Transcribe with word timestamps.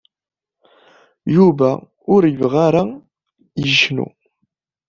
Yuba 1.35 1.69
ur 2.13 2.21
yebɣa 2.27 2.59
ara 2.67 2.83
yecnu. 3.65 4.07